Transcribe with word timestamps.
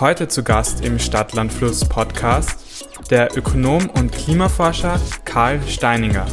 Heute 0.00 0.26
zu 0.26 0.42
Gast 0.42 0.84
im 0.84 0.98
Stadtlandfluss 0.98 1.88
Podcast 1.88 2.88
der 3.12 3.28
Ökonom 3.38 3.88
und 3.90 4.10
Klimaforscher 4.10 4.98
Karl 5.24 5.62
Steininger. 5.68 6.26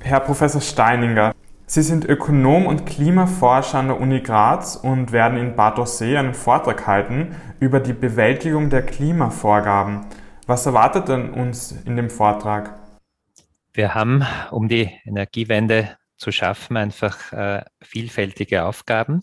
Herr 0.00 0.20
Professor 0.20 0.60
Steininger, 0.60 1.34
Sie 1.64 1.80
sind 1.80 2.04
Ökonom 2.04 2.66
und 2.66 2.84
Klimaforscher 2.84 3.78
an 3.78 3.88
der 3.88 3.98
Uni 3.98 4.20
Graz 4.20 4.76
und 4.76 5.12
werden 5.12 5.38
in 5.38 5.56
Bad 5.56 5.78
Aussee 5.78 6.18
einen 6.18 6.34
Vortrag 6.34 6.86
halten 6.86 7.34
über 7.58 7.80
die 7.80 7.94
Bewältigung 7.94 8.68
der 8.68 8.84
Klimavorgaben. 8.84 10.04
Was 10.46 10.66
erwartet 10.66 11.08
denn 11.08 11.30
uns 11.30 11.72
in 11.72 11.96
dem 11.96 12.10
Vortrag? 12.10 12.78
Wir 13.72 13.94
haben, 13.94 14.26
um 14.50 14.68
die 14.68 14.90
Energiewende 15.06 15.96
zu 16.18 16.32
schaffen, 16.32 16.76
einfach 16.76 17.32
äh, 17.32 17.62
vielfältige 17.80 18.66
Aufgaben 18.66 19.22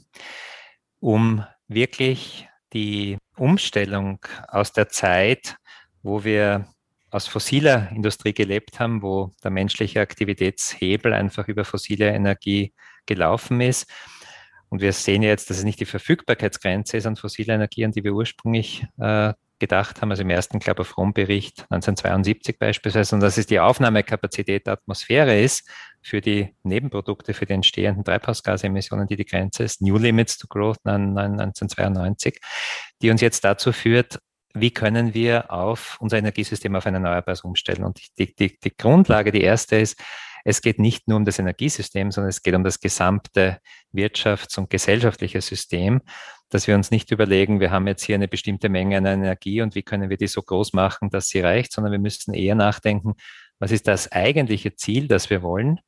um 1.00 1.44
wirklich 1.68 2.48
die 2.74 3.18
Umstellung 3.36 4.20
aus 4.48 4.74
der 4.74 4.90
Zeit, 4.90 5.56
wo 6.04 6.24
wir 6.24 6.68
aus 7.10 7.28
fossiler 7.28 7.90
Industrie 7.92 8.34
gelebt 8.34 8.80
haben, 8.80 9.02
wo 9.02 9.32
der 9.44 9.52
menschliche 9.52 10.02
Aktivitätshebel 10.02 11.14
einfach 11.14 11.48
über 11.48 11.64
fossile 11.64 12.10
Energie 12.10 12.74
gelaufen 13.06 13.62
ist. 13.62 13.90
Und 14.70 14.82
wir 14.82 14.92
sehen 14.92 15.24
jetzt, 15.24 15.50
dass 15.50 15.60
es 15.60 15.64
nicht 15.64 15.80
die 15.80 15.86
Verfügbarkeitsgrenze 15.86 16.98
ist 16.98 17.06
an 17.06 17.16
fossiler 17.16 17.56
Energie, 17.56 17.86
an 17.86 17.92
die 17.92 18.04
wir 18.04 18.14
ursprünglich 18.14 18.86
äh, 19.00 19.34
gedacht 19.60 20.02
haben, 20.02 20.12
also 20.12 20.24
im 20.24 20.30
ersten 20.30 20.60
Club 20.60 20.80
of 20.80 20.98
Rome 20.98 21.14
Bericht 21.14 21.62
1972 21.70 22.60
beispielsweise, 22.60 23.16
und 23.16 23.22
dass 23.22 23.38
es 23.38 23.48
die 23.48 23.60
Aufnahmekapazität 23.60 24.68
der 24.68 24.74
Atmosphäre 24.74 25.40
ist 25.40 25.68
für 26.08 26.22
die 26.22 26.56
Nebenprodukte, 26.64 27.34
für 27.34 27.46
die 27.46 27.54
entstehenden 27.54 28.06
Treibhausgasemissionen, 28.06 29.08
die 29.08 29.18
die 29.18 29.26
Grenze 29.26 29.64
ist, 29.64 29.82
New 29.82 29.98
Limits 29.98 30.38
to 30.38 30.48
Growth 30.48 30.80
1992, 30.86 32.40
die 33.02 33.12
uns 33.12 33.20
jetzt 33.20 33.44
dazu 33.44 33.74
führt, 33.74 34.20
wie 34.54 34.72
können 34.72 35.14
wir 35.14 35.52
auf 35.52 35.98
unser 36.00 36.18
Energiesystem 36.18 36.76
auf 36.76 36.86
ein 36.86 36.94
erneuerbares 36.94 37.42
umstellen? 37.42 37.84
Und 37.84 38.00
die, 38.18 38.34
die, 38.34 38.58
die 38.58 38.76
Grundlage, 38.76 39.32
die 39.32 39.42
erste 39.42 39.76
ist, 39.76 40.02
es 40.46 40.62
geht 40.62 40.80
nicht 40.80 41.10
nur 41.10 41.18
um 41.18 41.26
das 41.26 41.40
Energiesystem, 41.40 42.10
sondern 42.12 42.30
es 42.30 42.42
geht 42.42 42.56
um 42.56 42.64
das 42.64 42.80
gesamte 42.80 43.60
Wirtschafts- 43.94 44.58
und 44.58 44.70
gesellschaftliche 44.70 45.42
System, 45.42 46.02
dass 46.50 46.68
wir 46.68 46.76
uns 46.76 46.90
nicht 46.90 47.12
überlegen, 47.12 47.60
wir 47.60 47.72
haben 47.72 47.86
jetzt 47.86 48.04
hier 48.04 48.16
eine 48.16 48.30
bestimmte 48.30 48.70
Menge 48.70 48.98
an 48.98 49.06
Energie 49.06 49.62
und 49.62 49.76
wie 49.76 49.84
können 49.84 50.10
wir 50.10 50.16
die 50.16 50.28
so 50.28 50.42
groß 50.42 50.72
machen, 50.72 51.10
dass 51.10 51.28
sie 51.28 51.42
reicht, 51.42 51.74
sondern 51.74 51.92
wir 51.92 52.00
müssen 52.00 52.34
eher 52.34 52.56
nachdenken, 52.56 53.16
was 53.60 53.72
ist 53.72 53.88
das 53.88 54.10
eigentliche 54.14 54.76
Ziel, 54.76 55.10
das 55.10 55.30
wir 55.30 55.42
wollen? 55.42 55.82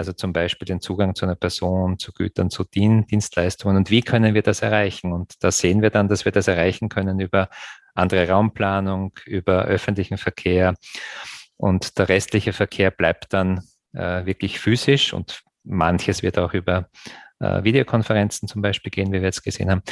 Also 0.00 0.14
zum 0.14 0.32
Beispiel 0.32 0.64
den 0.64 0.80
Zugang 0.80 1.14
zu 1.14 1.26
einer 1.26 1.34
Person, 1.34 1.98
zu 1.98 2.14
Gütern, 2.14 2.48
zu 2.48 2.64
Dienstleistungen 2.64 3.76
und 3.76 3.90
wie 3.90 4.00
können 4.00 4.32
wir 4.32 4.40
das 4.40 4.62
erreichen? 4.62 5.12
Und 5.12 5.34
da 5.44 5.50
sehen 5.50 5.82
wir 5.82 5.90
dann, 5.90 6.08
dass 6.08 6.24
wir 6.24 6.32
das 6.32 6.48
erreichen 6.48 6.88
können 6.88 7.20
über 7.20 7.50
andere 7.92 8.26
Raumplanung, 8.26 9.12
über 9.26 9.66
öffentlichen 9.66 10.16
Verkehr 10.16 10.74
und 11.58 11.98
der 11.98 12.08
restliche 12.08 12.54
Verkehr 12.54 12.90
bleibt 12.90 13.34
dann 13.34 13.60
äh, 13.92 14.24
wirklich 14.24 14.58
physisch 14.58 15.12
und 15.12 15.42
manches 15.64 16.22
wird 16.22 16.38
auch 16.38 16.54
über 16.54 16.88
äh, 17.38 17.62
Videokonferenzen 17.62 18.48
zum 18.48 18.62
Beispiel 18.62 18.90
gehen, 18.90 19.08
wie 19.08 19.20
wir 19.20 19.28
jetzt 19.28 19.42
gesehen 19.42 19.70
haben. 19.70 19.82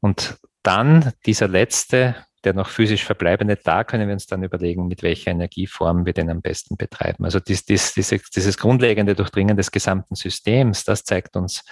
Und 0.00 0.40
dann 0.64 1.12
dieser 1.24 1.46
letzte, 1.46 2.16
der 2.44 2.54
noch 2.54 2.68
physisch 2.68 3.04
verbleibende, 3.04 3.56
da 3.56 3.84
können 3.84 4.08
wir 4.08 4.14
uns 4.14 4.26
dann 4.26 4.42
überlegen, 4.42 4.86
mit 4.88 5.02
welcher 5.02 5.30
Energieform 5.30 6.06
wir 6.06 6.12
den 6.12 6.30
am 6.30 6.40
besten 6.40 6.76
betreiben. 6.76 7.24
Also 7.24 7.40
dies, 7.40 7.64
dies, 7.64 7.92
diese, 7.94 8.18
dieses 8.34 8.56
grundlegende 8.56 9.14
Durchdringen 9.14 9.56
des 9.56 9.70
gesamten 9.70 10.14
Systems, 10.14 10.84
das 10.84 11.04
zeigt 11.04 11.36
uns 11.36 11.64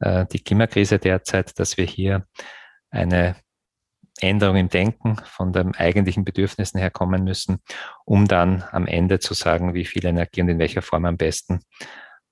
äh, 0.00 0.26
die 0.30 0.40
Klimakrise 0.40 0.98
derzeit, 0.98 1.58
dass 1.58 1.76
wir 1.76 1.84
hier 1.86 2.26
eine 2.90 3.36
Änderung 4.20 4.56
im 4.56 4.68
Denken 4.68 5.16
von 5.24 5.52
den 5.52 5.74
eigentlichen 5.74 6.24
Bedürfnissen 6.24 6.78
her 6.78 6.90
kommen 6.90 7.24
müssen, 7.24 7.60
um 8.04 8.28
dann 8.28 8.64
am 8.70 8.86
Ende 8.86 9.18
zu 9.18 9.34
sagen, 9.34 9.74
wie 9.74 9.84
viel 9.84 10.04
Energie 10.04 10.42
und 10.42 10.48
in 10.48 10.58
welcher 10.58 10.82
Form 10.82 11.04
am 11.06 11.16
besten 11.16 11.60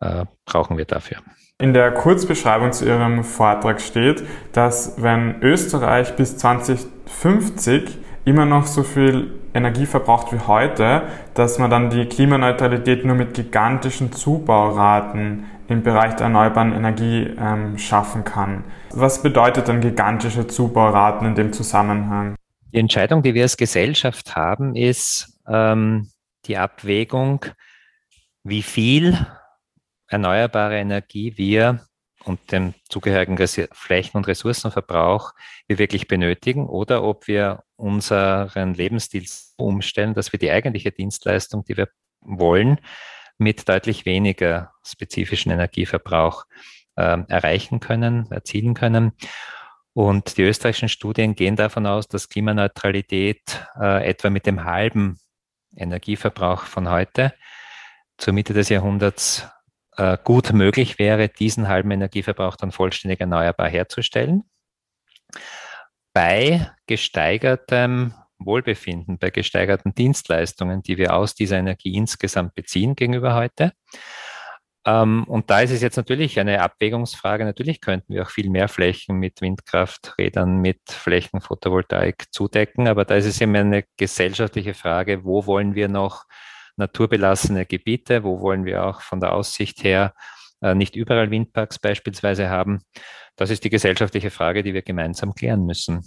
äh, 0.00 0.24
brauchen 0.44 0.76
wir 0.76 0.84
dafür. 0.84 1.18
In 1.58 1.74
der 1.74 1.92
Kurzbeschreibung 1.92 2.72
zu 2.72 2.86
Ihrem 2.86 3.22
Vortrag 3.22 3.80
steht, 3.80 4.22
dass 4.52 4.94
wenn 5.02 5.42
Österreich 5.42 6.16
bis 6.16 6.38
2050 6.38 7.98
immer 8.24 8.46
noch 8.46 8.66
so 8.66 8.82
viel 8.82 9.38
Energie 9.52 9.86
verbraucht 9.86 10.32
wie 10.32 10.38
heute, 10.46 11.02
dass 11.34 11.58
man 11.58 11.70
dann 11.70 11.90
die 11.90 12.06
Klimaneutralität 12.06 13.04
nur 13.04 13.16
mit 13.16 13.34
gigantischen 13.34 14.12
Zubauraten 14.12 15.44
im 15.68 15.82
Bereich 15.82 16.16
der 16.16 16.24
erneuerbaren 16.24 16.72
Energie 16.72 17.30
ähm, 17.38 17.78
schaffen 17.78 18.24
kann. 18.24 18.64
Was 18.90 19.22
bedeutet 19.22 19.68
dann 19.68 19.80
gigantische 19.80 20.46
Zubauraten 20.46 21.26
in 21.26 21.34
dem 21.34 21.52
Zusammenhang? 21.52 22.36
Die 22.72 22.78
Entscheidung, 22.78 23.22
die 23.22 23.34
wir 23.34 23.42
als 23.42 23.56
Gesellschaft 23.56 24.36
haben, 24.36 24.74
ist 24.74 25.38
ähm, 25.48 26.08
die 26.46 26.56
Abwägung, 26.56 27.44
wie 28.44 28.62
viel 28.62 29.26
erneuerbare 30.10 30.78
Energie 30.78 31.38
wir 31.38 31.86
und 32.24 32.52
dem 32.52 32.74
zugehörigen 32.88 33.38
Flächen- 33.72 34.18
und 34.18 34.26
Ressourcenverbrauch 34.26 35.32
wir 35.66 35.78
wirklich 35.78 36.08
benötigen 36.08 36.66
oder 36.68 37.02
ob 37.02 37.26
wir 37.28 37.62
unseren 37.76 38.74
Lebensstil 38.74 39.24
umstellen, 39.56 40.14
dass 40.14 40.32
wir 40.32 40.38
die 40.38 40.50
eigentliche 40.50 40.92
Dienstleistung, 40.92 41.64
die 41.64 41.76
wir 41.76 41.88
wollen, 42.20 42.78
mit 43.38 43.68
deutlich 43.68 44.04
weniger 44.04 44.72
spezifischen 44.84 45.50
Energieverbrauch 45.50 46.44
äh, 46.96 47.18
erreichen 47.28 47.80
können, 47.80 48.30
erzielen 48.30 48.74
können. 48.74 49.12
Und 49.94 50.36
die 50.36 50.42
österreichischen 50.42 50.90
Studien 50.90 51.34
gehen 51.34 51.56
davon 51.56 51.86
aus, 51.86 52.06
dass 52.06 52.28
Klimaneutralität 52.28 53.66
äh, 53.80 54.06
etwa 54.06 54.28
mit 54.28 54.46
dem 54.46 54.64
halben 54.64 55.18
Energieverbrauch 55.74 56.64
von 56.64 56.90
heute 56.90 57.32
zur 58.18 58.34
Mitte 58.34 58.52
des 58.52 58.68
Jahrhunderts 58.68 59.48
äh, 60.00 60.16
gut 60.24 60.54
möglich 60.54 60.98
wäre, 60.98 61.28
diesen 61.28 61.68
halben 61.68 61.90
Energieverbrauch 61.90 62.56
dann 62.56 62.72
vollständig 62.72 63.20
erneuerbar 63.20 63.68
herzustellen. 63.68 64.44
Bei 66.14 66.72
gesteigertem 66.86 68.14
Wohlbefinden, 68.38 69.18
bei 69.18 69.28
gesteigerten 69.28 69.94
Dienstleistungen, 69.94 70.82
die 70.82 70.96
wir 70.96 71.14
aus 71.14 71.34
dieser 71.34 71.58
Energie 71.58 71.94
insgesamt 71.94 72.54
beziehen 72.54 72.96
gegenüber 72.96 73.34
heute. 73.34 73.72
Ähm, 74.86 75.24
und 75.24 75.50
da 75.50 75.60
ist 75.60 75.70
es 75.70 75.82
jetzt 75.82 75.98
natürlich 75.98 76.40
eine 76.40 76.62
Abwägungsfrage. 76.62 77.44
Natürlich 77.44 77.82
könnten 77.82 78.14
wir 78.14 78.22
auch 78.22 78.30
viel 78.30 78.48
mehr 78.48 78.68
Flächen 78.68 79.18
mit 79.18 79.42
Windkrafträdern, 79.42 80.62
mit 80.62 80.80
Flächenphotovoltaik 80.88 82.32
zudecken, 82.32 82.88
aber 82.88 83.04
da 83.04 83.16
ist 83.16 83.26
es 83.26 83.38
immer 83.42 83.58
eine 83.58 83.84
gesellschaftliche 83.98 84.72
Frage, 84.72 85.24
wo 85.24 85.44
wollen 85.44 85.74
wir 85.74 85.88
noch 85.88 86.24
naturbelassene 86.80 87.66
Gebiete, 87.66 88.24
wo 88.24 88.40
wollen 88.40 88.64
wir 88.64 88.84
auch 88.84 89.00
von 89.00 89.20
der 89.20 89.32
Aussicht 89.32 89.84
her 89.84 90.12
äh, 90.62 90.74
nicht 90.74 90.96
überall 90.96 91.30
Windparks 91.30 91.78
beispielsweise 91.78 92.50
haben. 92.50 92.80
Das 93.36 93.50
ist 93.50 93.64
die 93.64 93.70
gesellschaftliche 93.70 94.30
Frage, 94.30 94.62
die 94.62 94.74
wir 94.74 94.82
gemeinsam 94.82 95.34
klären 95.34 95.64
müssen. 95.64 96.02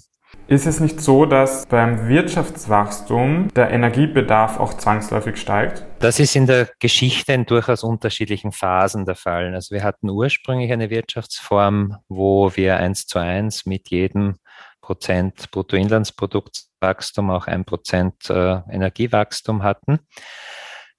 Ist 0.48 0.66
es 0.66 0.80
nicht 0.80 1.00
so, 1.00 1.26
dass 1.26 1.66
beim 1.68 2.08
Wirtschaftswachstum 2.08 3.50
der 3.56 3.70
Energiebedarf 3.70 4.60
auch 4.60 4.74
zwangsläufig 4.74 5.38
steigt? 5.38 5.86
Das 6.00 6.20
ist 6.20 6.36
in 6.36 6.48
der 6.48 6.70
Geschichte 6.80 7.34
in 7.34 7.46
durchaus 7.46 7.84
unterschiedlichen 7.84 8.52
Phasen 8.52 9.06
der 9.06 9.16
Fall. 9.16 9.54
Also 9.54 9.74
wir 9.74 9.84
hatten 9.84 10.10
ursprünglich 10.10 10.72
eine 10.72 10.90
Wirtschaftsform, 10.90 11.98
wo 12.10 12.52
wir 12.56 12.78
eins 12.78 13.06
zu 13.06 13.20
eins 13.20 13.66
mit 13.66 13.90
jedem 13.90 14.36
Prozent 14.82 15.50
Bruttoinlandsproduktswachstum 15.52 17.32
auch 17.32 17.48
ein 17.48 17.64
Prozent 17.64 18.30
äh, 18.30 18.60
Energiewachstum 18.70 19.64
hatten. 19.64 20.00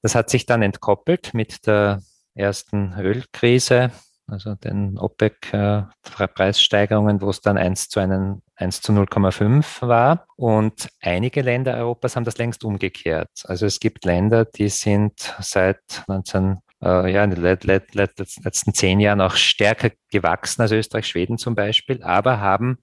Das 0.04 0.14
hat 0.14 0.28
sich 0.28 0.44
dann 0.44 0.60
entkoppelt 0.60 1.32
mit 1.32 1.66
der 1.66 2.02
ersten 2.34 2.92
Ölkrise, 2.92 3.90
also 4.26 4.54
den 4.54 4.98
OPEC-Preissteigerungen, 4.98 7.22
wo 7.22 7.30
es 7.30 7.40
dann 7.40 7.56
1 7.56 7.88
zu, 7.88 8.00
einen, 8.00 8.42
1 8.56 8.82
zu 8.82 8.92
0,5 8.92 9.88
war. 9.88 10.26
Und 10.36 10.90
einige 11.00 11.40
Länder 11.40 11.74
Europas 11.78 12.16
haben 12.16 12.24
das 12.24 12.36
längst 12.36 12.64
umgekehrt. 12.64 13.30
Also 13.44 13.64
es 13.64 13.80
gibt 13.80 14.04
Länder, 14.04 14.44
die 14.44 14.68
sind 14.68 15.34
seit 15.40 16.04
19 16.06 16.58
äh, 16.82 17.10
ja, 17.10 17.24
in 17.24 17.30
den 17.30 17.40
let, 17.40 17.64
let, 17.64 17.94
let, 17.94 18.12
letzten 18.44 18.74
zehn 18.74 19.00
Jahren 19.00 19.22
auch 19.22 19.36
stärker 19.36 19.90
gewachsen 20.10 20.60
als 20.60 20.72
Österreich, 20.72 21.06
Schweden 21.06 21.38
zum 21.38 21.54
Beispiel, 21.54 22.02
aber 22.02 22.40
haben 22.40 22.76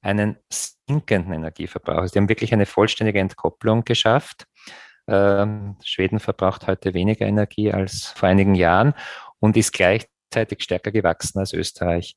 einen 0.00 0.38
sinkenden 0.50 1.34
Energieverbrauch. 1.34 1.98
Also 1.98 2.12
die 2.12 2.18
haben 2.18 2.30
wirklich 2.30 2.54
eine 2.54 2.66
vollständige 2.66 3.20
Entkopplung 3.20 3.84
geschafft. 3.84 4.46
Ähm, 5.08 5.76
Schweden 5.82 6.20
verbraucht 6.20 6.66
heute 6.66 6.94
weniger 6.94 7.26
Energie 7.26 7.72
als 7.72 8.12
vor 8.16 8.28
einigen 8.28 8.54
Jahren 8.54 8.94
und 9.40 9.56
ist 9.56 9.72
gleichzeitig 9.72 10.62
stärker 10.62 10.92
gewachsen 10.92 11.38
als 11.38 11.52
Österreich. 11.52 12.16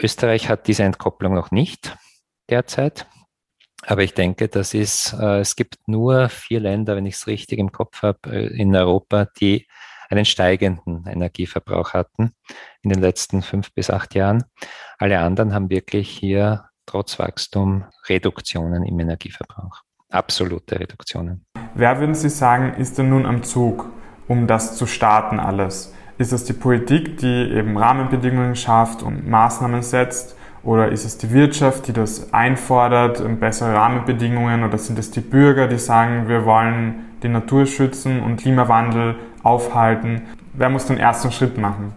Österreich 0.00 0.48
hat 0.48 0.66
diese 0.66 0.82
Entkopplung 0.84 1.34
noch 1.34 1.50
nicht 1.50 1.96
derzeit. 2.50 3.06
Aber 3.86 4.02
ich 4.02 4.14
denke, 4.14 4.48
das 4.48 4.74
ist, 4.74 5.12
äh, 5.12 5.40
es 5.40 5.56
gibt 5.56 5.76
nur 5.86 6.28
vier 6.28 6.60
Länder, 6.60 6.96
wenn 6.96 7.06
ich 7.06 7.16
es 7.16 7.26
richtig 7.26 7.58
im 7.58 7.70
Kopf 7.70 8.02
habe, 8.02 8.18
äh, 8.30 8.46
in 8.56 8.74
Europa, 8.74 9.26
die 9.38 9.66
einen 10.08 10.24
steigenden 10.24 11.06
Energieverbrauch 11.06 11.92
hatten 11.92 12.32
in 12.82 12.90
den 12.90 13.00
letzten 13.00 13.42
fünf 13.42 13.72
bis 13.74 13.90
acht 13.90 14.14
Jahren. 14.14 14.44
Alle 14.98 15.18
anderen 15.18 15.54
haben 15.54 15.70
wirklich 15.70 16.08
hier 16.08 16.68
trotz 16.86 17.18
Wachstum 17.18 17.84
Reduktionen 18.08 18.84
im 18.84 18.98
Energieverbrauch. 18.98 19.83
Absolute 20.14 20.78
Reduktionen. 20.78 21.44
Wer 21.74 21.98
würden 21.98 22.14
Sie 22.14 22.28
sagen, 22.28 22.74
ist 22.74 22.98
denn 22.98 23.08
nun 23.08 23.26
am 23.26 23.42
Zug, 23.42 23.90
um 24.28 24.46
das 24.46 24.76
zu 24.76 24.86
starten 24.86 25.40
alles? 25.40 25.92
Ist 26.18 26.32
es 26.32 26.44
die 26.44 26.52
Politik, 26.52 27.16
die 27.16 27.50
eben 27.50 27.76
Rahmenbedingungen 27.76 28.54
schafft 28.54 29.02
und 29.02 29.28
Maßnahmen 29.28 29.82
setzt? 29.82 30.36
Oder 30.62 30.88
ist 30.90 31.04
es 31.04 31.18
die 31.18 31.32
Wirtschaft, 31.32 31.88
die 31.88 31.92
das 31.92 32.32
einfordert, 32.32 33.22
bessere 33.40 33.74
Rahmenbedingungen? 33.74 34.62
Oder 34.62 34.78
sind 34.78 34.98
es 35.00 35.10
die 35.10 35.20
Bürger, 35.20 35.66
die 35.66 35.78
sagen, 35.78 36.28
wir 36.28 36.44
wollen 36.44 37.18
die 37.22 37.28
Natur 37.28 37.66
schützen 37.66 38.22
und 38.22 38.36
Klimawandel 38.36 39.16
aufhalten? 39.42 40.22
Wer 40.52 40.70
muss 40.70 40.86
den 40.86 40.98
ersten 40.98 41.32
Schritt 41.32 41.58
machen? 41.58 41.96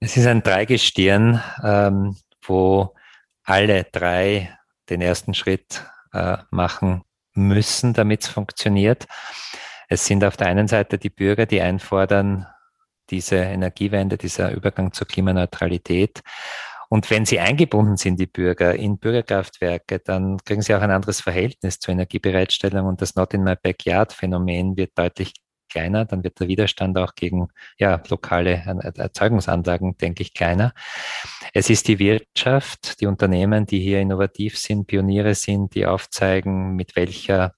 Es 0.00 0.16
ist 0.16 0.26
ein 0.26 0.42
Dreigestirn, 0.42 1.40
ähm, 1.62 2.16
wo 2.44 2.92
alle 3.44 3.84
drei 3.84 4.50
den 4.90 5.00
ersten 5.00 5.32
Schritt 5.32 5.84
äh, 6.12 6.38
machen 6.50 7.02
müssen, 7.34 7.94
damit 7.94 8.22
es 8.22 8.28
funktioniert. 8.28 9.06
Es 9.88 10.06
sind 10.06 10.24
auf 10.24 10.36
der 10.36 10.48
einen 10.48 10.68
Seite 10.68 10.98
die 10.98 11.10
Bürger, 11.10 11.46
die 11.46 11.60
einfordern, 11.60 12.46
diese 13.10 13.36
Energiewende, 13.36 14.16
dieser 14.16 14.52
Übergang 14.52 14.92
zur 14.92 15.06
Klimaneutralität. 15.06 16.20
Und 16.88 17.10
wenn 17.10 17.24
sie 17.24 17.40
eingebunden 17.40 17.96
sind, 17.96 18.20
die 18.20 18.26
Bürger, 18.26 18.74
in 18.74 18.98
Bürgerkraftwerke, 18.98 19.98
dann 19.98 20.36
kriegen 20.44 20.62
sie 20.62 20.74
auch 20.74 20.82
ein 20.82 20.90
anderes 20.90 21.20
Verhältnis 21.20 21.78
zur 21.78 21.92
Energiebereitstellung 21.92 22.86
und 22.86 23.00
das 23.00 23.14
Not 23.14 23.32
in 23.34 23.44
my 23.44 23.54
backyard 23.56 24.12
Phänomen 24.12 24.76
wird 24.76 24.92
deutlich 24.94 25.32
kleiner, 25.72 26.04
dann 26.04 26.22
wird 26.22 26.38
der 26.38 26.48
Widerstand 26.48 26.98
auch 26.98 27.14
gegen 27.14 27.48
ja, 27.78 28.02
lokale 28.08 28.62
Erzeugungsanlagen, 28.96 29.96
denke 29.96 30.22
ich, 30.22 30.34
kleiner. 30.34 30.74
Es 31.54 31.70
ist 31.70 31.88
die 31.88 31.98
Wirtschaft, 31.98 33.00
die 33.00 33.06
Unternehmen, 33.06 33.66
die 33.66 33.80
hier 33.80 34.00
innovativ 34.00 34.58
sind, 34.58 34.86
Pioniere 34.86 35.34
sind, 35.34 35.74
die 35.74 35.86
aufzeigen, 35.86 36.76
mit 36.76 36.94
welcher 36.96 37.54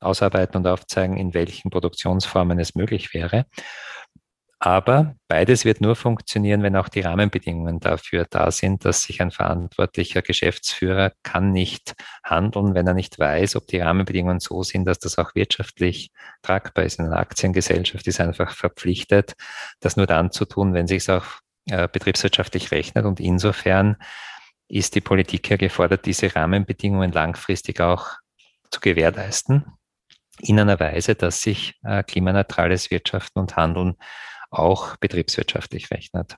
ausarbeiten 0.00 0.58
und 0.58 0.66
aufzeigen, 0.66 1.16
in 1.16 1.34
welchen 1.34 1.70
Produktionsformen 1.70 2.58
es 2.60 2.74
möglich 2.74 3.12
wäre. 3.12 3.46
Aber 4.60 5.14
beides 5.28 5.64
wird 5.64 5.80
nur 5.80 5.94
funktionieren, 5.94 6.64
wenn 6.64 6.74
auch 6.74 6.88
die 6.88 7.02
Rahmenbedingungen 7.02 7.78
dafür 7.78 8.26
da 8.28 8.50
sind, 8.50 8.84
dass 8.84 9.02
sich 9.02 9.20
ein 9.20 9.30
verantwortlicher 9.30 10.20
Geschäftsführer 10.20 11.12
kann 11.22 11.52
nicht 11.52 11.94
handeln, 12.24 12.74
wenn 12.74 12.86
er 12.88 12.94
nicht 12.94 13.20
weiß, 13.20 13.54
ob 13.54 13.68
die 13.68 13.78
Rahmenbedingungen 13.78 14.40
so 14.40 14.64
sind, 14.64 14.84
dass 14.84 14.98
das 14.98 15.16
auch 15.16 15.36
wirtschaftlich 15.36 16.10
tragbar 16.42 16.84
ist. 16.84 16.98
Eine 16.98 17.16
Aktiengesellschaft 17.16 18.04
ist 18.08 18.20
einfach 18.20 18.50
verpflichtet, 18.50 19.34
das 19.78 19.96
nur 19.96 20.06
dann 20.06 20.32
zu 20.32 20.44
tun, 20.44 20.74
wenn 20.74 20.88
sich 20.88 21.02
es 21.02 21.08
auch 21.08 21.26
äh, 21.66 21.86
betriebswirtschaftlich 21.86 22.72
rechnet. 22.72 23.04
Und 23.04 23.20
insofern 23.20 23.96
ist 24.66 24.96
die 24.96 25.00
Politik 25.00 25.50
ja 25.50 25.56
gefordert, 25.56 26.04
diese 26.04 26.34
Rahmenbedingungen 26.34 27.12
langfristig 27.12 27.80
auch 27.80 28.08
zu 28.72 28.80
gewährleisten 28.80 29.66
in 30.40 30.58
einer 30.58 30.80
Weise, 30.80 31.14
dass 31.14 31.42
sich 31.42 31.74
äh, 31.84 32.02
klimaneutrales 32.02 32.90
Wirtschaften 32.90 33.38
und 33.38 33.56
Handeln 33.56 33.96
auch 34.50 34.96
betriebswirtschaftlich 34.96 35.90
rechnet. 35.90 36.36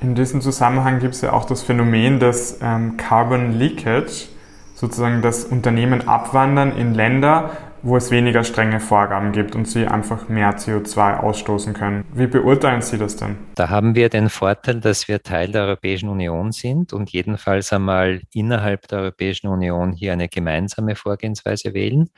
In 0.00 0.14
diesem 0.14 0.40
Zusammenhang 0.40 0.98
gibt 0.98 1.14
es 1.14 1.20
ja 1.20 1.32
auch 1.32 1.44
das 1.44 1.62
Phänomen 1.62 2.18
des 2.18 2.58
ähm, 2.60 2.96
Carbon 2.96 3.52
Leakage, 3.58 4.28
sozusagen 4.74 5.22
das 5.22 5.44
Unternehmen 5.44 6.08
abwandern 6.08 6.76
in 6.76 6.94
Länder, 6.94 7.50
wo 7.82 7.96
es 7.96 8.10
weniger 8.10 8.44
strenge 8.44 8.80
Vorgaben 8.80 9.32
gibt 9.32 9.54
und 9.54 9.66
sie 9.66 9.86
einfach 9.86 10.28
mehr 10.28 10.56
CO2 10.56 11.18
ausstoßen 11.18 11.74
können. 11.74 12.04
Wie 12.14 12.28
beurteilen 12.28 12.80
Sie 12.80 12.96
das 12.96 13.16
denn? 13.16 13.36
Da 13.56 13.68
haben 13.68 13.94
wir 13.94 14.08
den 14.08 14.28
Vorteil, 14.28 14.80
dass 14.80 15.08
wir 15.08 15.22
Teil 15.22 15.50
der 15.50 15.62
Europäischen 15.64 16.08
Union 16.08 16.52
sind 16.52 16.92
und 16.92 17.10
jedenfalls 17.10 17.72
einmal 17.72 18.22
innerhalb 18.32 18.86
der 18.88 19.00
Europäischen 19.00 19.48
Union 19.48 19.92
hier 19.92 20.12
eine 20.12 20.28
gemeinsame 20.28 20.94
Vorgehensweise 20.94 21.74
wählen. 21.74 22.10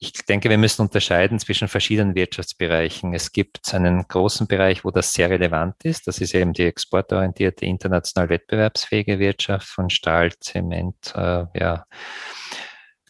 Ich 0.00 0.12
denke, 0.12 0.48
wir 0.48 0.58
müssen 0.58 0.82
unterscheiden 0.82 1.40
zwischen 1.40 1.66
verschiedenen 1.66 2.14
Wirtschaftsbereichen. 2.14 3.14
Es 3.14 3.32
gibt 3.32 3.74
einen 3.74 4.06
großen 4.06 4.46
Bereich, 4.46 4.84
wo 4.84 4.92
das 4.92 5.12
sehr 5.12 5.28
relevant 5.28 5.74
ist. 5.84 6.06
Das 6.06 6.20
ist 6.20 6.34
eben 6.34 6.52
die 6.52 6.66
exportorientierte, 6.66 7.66
international 7.66 8.28
wettbewerbsfähige 8.28 9.18
Wirtschaft 9.18 9.66
von 9.66 9.90
Stahl, 9.90 10.30
Zement, 10.38 11.12
äh, 11.16 11.46
ja, 11.54 11.84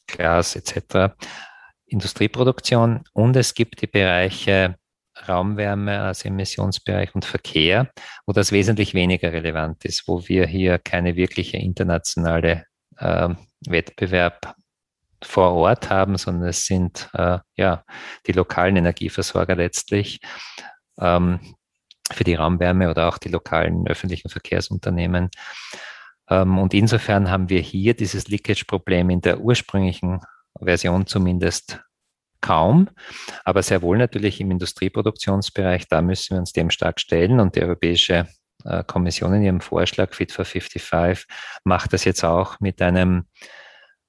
Glas 0.06 0.56
etc. 0.56 1.14
Industrieproduktion. 1.84 3.04
Und 3.12 3.36
es 3.36 3.52
gibt 3.52 3.82
die 3.82 3.86
Bereiche 3.86 4.76
Raumwärme 5.28 6.00
als 6.00 6.24
Emissionsbereich 6.24 7.14
und 7.14 7.26
Verkehr, 7.26 7.90
wo 8.24 8.32
das 8.32 8.50
wesentlich 8.50 8.94
weniger 8.94 9.30
relevant 9.32 9.84
ist, 9.84 10.08
wo 10.08 10.26
wir 10.26 10.46
hier 10.46 10.78
keine 10.78 11.16
wirkliche 11.16 11.58
internationale 11.58 12.64
äh, 12.96 13.28
Wettbewerb 13.66 14.54
vor 15.22 15.52
Ort 15.54 15.90
haben, 15.90 16.16
sondern 16.16 16.48
es 16.48 16.66
sind 16.66 17.08
äh, 17.14 17.38
ja 17.56 17.84
die 18.26 18.32
lokalen 18.32 18.76
Energieversorger 18.76 19.56
letztlich 19.56 20.20
ähm, 21.00 21.40
für 22.10 22.24
die 22.24 22.34
Raumwärme 22.34 22.90
oder 22.90 23.08
auch 23.08 23.18
die 23.18 23.28
lokalen 23.28 23.86
öffentlichen 23.86 24.28
Verkehrsunternehmen. 24.28 25.30
Ähm, 26.30 26.58
und 26.58 26.74
insofern 26.74 27.30
haben 27.30 27.48
wir 27.48 27.60
hier 27.60 27.94
dieses 27.94 28.28
Leakage-Problem 28.28 29.10
in 29.10 29.20
der 29.20 29.40
ursprünglichen 29.40 30.20
Version 30.60 31.06
zumindest 31.06 31.80
kaum, 32.40 32.88
aber 33.44 33.62
sehr 33.62 33.82
wohl 33.82 33.98
natürlich 33.98 34.40
im 34.40 34.50
Industrieproduktionsbereich, 34.50 35.88
da 35.88 36.02
müssen 36.02 36.36
wir 36.36 36.40
uns 36.40 36.52
dem 36.52 36.70
stark 36.70 37.00
stellen 37.00 37.40
und 37.40 37.56
die 37.56 37.62
Europäische 37.62 38.28
äh, 38.64 38.84
Kommission 38.84 39.34
in 39.34 39.42
ihrem 39.42 39.60
Vorschlag 39.60 40.14
Fit 40.14 40.32
for 40.32 40.44
55 40.44 41.26
macht 41.64 41.92
das 41.92 42.04
jetzt 42.04 42.24
auch 42.24 42.60
mit 42.60 42.80
einem, 42.82 43.26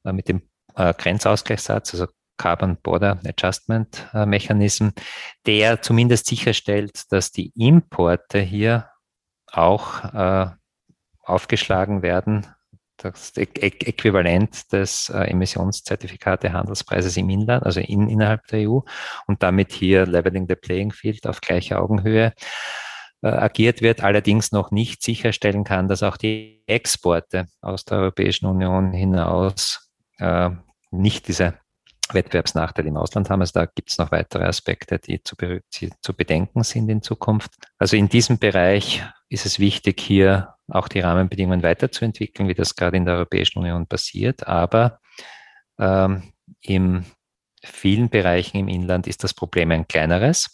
äh, 0.03 0.13
mit 0.13 0.27
dem 0.29 0.48
äh, 0.79 0.93
Grenzausgleichssatz, 0.97 1.93
also 1.93 2.07
Carbon 2.37 2.77
Border 2.81 3.19
Adjustment 3.25 4.07
äh, 4.13 4.25
Mechanism, 4.25 4.89
der 5.45 5.81
zumindest 5.81 6.25
sicherstellt, 6.25 7.11
dass 7.11 7.31
die 7.31 7.51
Importe 7.55 8.39
hier 8.39 8.89
auch 9.51 10.05
äh, 10.13 10.47
aufgeschlagen 11.23 12.01
werden. 12.01 12.47
Das 12.97 13.33
Äquivalent 13.37 14.73
des 14.73 15.09
äh, 15.09 15.29
Emissionszertifikate-Handelspreises 15.29 17.15
im 17.17 17.29
Inland, 17.29 17.65
also 17.65 17.79
in, 17.79 18.09
innerhalb 18.09 18.45
der 18.47 18.69
EU 18.69 18.79
und 19.25 19.41
damit 19.41 19.71
hier 19.71 20.05
Leveling 20.05 20.47
the 20.49 20.55
Playing 20.55 20.91
Field 20.91 21.25
auf 21.25 21.39
gleicher 21.39 21.81
Augenhöhe 21.81 22.33
äh, 23.21 23.27
agiert 23.27 23.81
wird, 23.81 24.03
allerdings 24.03 24.51
noch 24.51 24.71
nicht 24.71 25.01
sicherstellen 25.01 25.63
kann, 25.63 25.87
dass 25.87 26.03
auch 26.03 26.17
die 26.17 26.63
Exporte 26.67 27.47
aus 27.61 27.85
der 27.85 27.99
Europäischen 27.99 28.47
Union 28.47 28.91
hinaus 28.91 29.89
äh, 30.17 30.49
nicht 30.91 31.27
diese 31.27 31.55
Wettbewerbsnachteil 32.11 32.87
im 32.87 32.97
Ausland 32.97 33.29
haben. 33.29 33.41
Also 33.41 33.53
da 33.53 33.65
gibt 33.65 33.91
es 33.91 33.97
noch 33.97 34.11
weitere 34.11 34.45
Aspekte, 34.45 34.99
die 34.99 35.21
zu, 35.23 35.35
die 35.35 35.91
zu 36.01 36.13
bedenken 36.13 36.63
sind 36.63 36.89
in 36.89 37.01
Zukunft. 37.01 37.51
Also 37.77 37.95
in 37.95 38.09
diesem 38.09 38.39
Bereich 38.39 39.03
ist 39.29 39.45
es 39.45 39.59
wichtig, 39.59 40.01
hier 40.01 40.55
auch 40.67 40.87
die 40.87 41.01
Rahmenbedingungen 41.01 41.63
weiterzuentwickeln, 41.63 42.47
wie 42.49 42.55
das 42.55 42.75
gerade 42.75 42.97
in 42.97 43.05
der 43.05 43.15
Europäischen 43.15 43.59
Union 43.59 43.87
passiert. 43.87 44.47
Aber 44.47 44.99
ähm, 45.77 46.33
in 46.61 47.05
vielen 47.63 48.09
Bereichen 48.09 48.57
im 48.57 48.67
Inland 48.67 49.07
ist 49.07 49.23
das 49.23 49.33
Problem 49.33 49.71
ein 49.71 49.87
kleineres. 49.87 50.49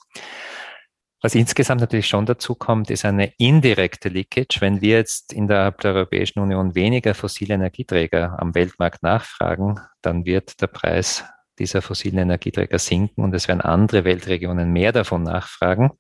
Was 1.21 1.33
insgesamt 1.33 1.81
natürlich 1.81 2.07
schon 2.07 2.25
dazu 2.25 2.55
kommt, 2.55 2.91
ist 2.91 3.05
eine 3.05 3.33
indirekte 3.37 4.09
Leakage. 4.09 4.59
Wenn 4.59 4.81
wir 4.81 4.97
jetzt 4.97 5.33
innerhalb 5.33 5.81
der 5.81 5.93
Europäischen 5.93 6.39
Union 6.39 6.75
weniger 6.75 7.15
fossile 7.15 7.55
Energieträger 7.55 8.37
am 8.39 8.53
Weltmarkt 8.53 9.01
nachfragen, 9.01 9.79
dann 10.01 10.25
wird 10.25 10.61
der 10.61 10.67
Preis 10.67 11.23
dieser 11.57 11.81
fossilen 11.81 12.19
Energieträger 12.19 12.79
sinken 12.79 13.23
und 13.23 13.33
es 13.33 13.47
werden 13.47 13.61
andere 13.61 14.03
Weltregionen 14.03 14.71
mehr 14.71 14.91
davon 14.91 15.23
nachfragen. 15.23 15.91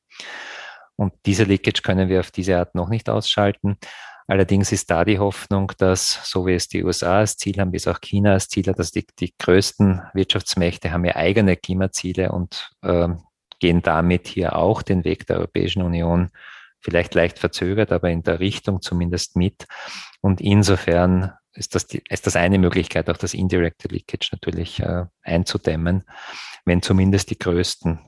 Und 0.97 1.13
diese 1.25 1.43
Leakage 1.43 1.81
können 1.81 2.09
wir 2.09 2.19
auf 2.19 2.31
diese 2.31 2.57
Art 2.57 2.75
noch 2.75 2.89
nicht 2.89 3.09
ausschalten. 3.09 3.77
Allerdings 4.27 4.71
ist 4.71 4.89
da 4.89 5.05
die 5.05 5.19
Hoffnung, 5.19 5.71
dass, 5.77 6.29
so 6.29 6.47
wie 6.47 6.53
es 6.53 6.67
die 6.67 6.83
USA 6.83 7.19
als 7.19 7.37
Ziel 7.37 7.59
haben, 7.59 7.71
wie 7.73 7.77
es 7.77 7.87
auch 7.87 8.01
China 8.01 8.33
als 8.33 8.47
Ziel 8.47 8.65
hat, 8.67 8.79
dass 8.79 8.91
die, 8.91 9.05
die 9.19 9.33
größten 9.37 10.01
Wirtschaftsmächte 10.13 10.91
haben 10.91 11.05
ja 11.05 11.15
eigene 11.15 11.55
Klimaziele 11.57 12.31
und 12.31 12.71
äh, 12.81 13.09
gehen 13.59 13.81
damit 13.81 14.27
hier 14.27 14.55
auch 14.55 14.81
den 14.81 15.03
Weg 15.03 15.27
der 15.27 15.37
Europäischen 15.37 15.81
Union 15.81 16.29
vielleicht 16.79 17.15
leicht 17.15 17.39
verzögert, 17.39 17.91
aber 17.91 18.09
in 18.09 18.23
der 18.23 18.39
Richtung 18.39 18.81
zumindest 18.81 19.35
mit. 19.35 19.65
Und 20.21 20.39
insofern 20.39 21.33
ist 21.53 21.73
das, 21.73 21.87
die, 21.87 22.03
ist 22.09 22.27
das 22.27 22.35
eine 22.35 22.59
Möglichkeit, 22.59 23.09
auch 23.09 23.17
das 23.17 23.33
Indirecte 23.33 23.87
Leakage 23.87 24.29
natürlich 24.31 24.79
äh, 24.79 25.05
einzudämmen, 25.23 26.03
wenn 26.65 26.81
zumindest 26.81 27.31
die 27.31 27.39
größten 27.39 27.99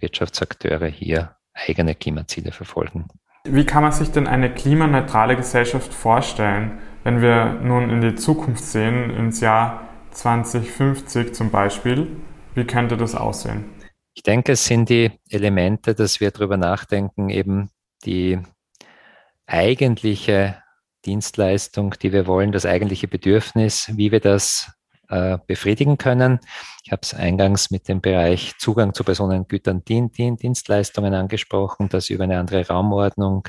Wirtschaftsakteure 0.00 0.88
hier 0.88 1.36
eigene 1.54 1.94
Klimaziele 1.94 2.52
verfolgen. 2.52 3.06
Wie 3.44 3.64
kann 3.64 3.82
man 3.82 3.92
sich 3.92 4.10
denn 4.10 4.26
eine 4.26 4.52
klimaneutrale 4.52 5.36
Gesellschaft 5.36 5.92
vorstellen, 5.92 6.78
wenn 7.04 7.22
wir 7.22 7.54
nun 7.62 7.90
in 7.90 8.00
die 8.00 8.14
Zukunft 8.14 8.64
sehen, 8.64 9.10
ins 9.10 9.40
Jahr 9.40 9.88
2050 10.10 11.34
zum 11.34 11.50
Beispiel? 11.50 12.06
Wie 12.54 12.64
könnte 12.64 12.96
das 12.96 13.14
aussehen? 13.14 13.64
Ich 14.14 14.22
denke, 14.22 14.52
es 14.52 14.64
sind 14.64 14.88
die 14.88 15.12
Elemente, 15.28 15.94
dass 15.94 16.20
wir 16.20 16.30
darüber 16.30 16.56
nachdenken, 16.56 17.30
eben 17.30 17.70
die 18.04 18.38
eigentliche 19.46 20.62
Dienstleistung, 21.04 21.94
die 22.02 22.12
wir 22.12 22.26
wollen, 22.26 22.52
das 22.52 22.66
eigentliche 22.66 23.08
Bedürfnis, 23.08 23.90
wie 23.96 24.12
wir 24.12 24.20
das 24.20 24.72
äh, 25.08 25.38
befriedigen 25.46 25.98
können. 25.98 26.40
Ich 26.84 26.92
habe 26.92 27.00
es 27.02 27.14
eingangs 27.14 27.70
mit 27.70 27.88
dem 27.88 28.00
Bereich 28.00 28.52
Zugang 28.58 28.94
zu 28.94 29.04
Personengütern, 29.04 29.84
Dien 29.84 30.10
Dien 30.10 30.36
Dienstleistungen 30.36 31.14
angesprochen, 31.14 31.88
dass 31.88 32.10
über 32.10 32.24
eine 32.24 32.38
andere 32.38 32.66
Raumordnung, 32.66 33.48